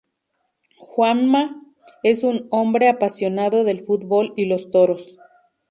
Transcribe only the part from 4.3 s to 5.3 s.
y los toros.